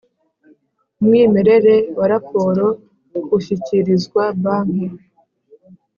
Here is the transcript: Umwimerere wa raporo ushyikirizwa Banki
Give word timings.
Umwimerere 0.99 1.75
wa 1.97 2.05
raporo 2.13 2.65
ushyikirizwa 3.37 4.23
Banki 4.43 4.87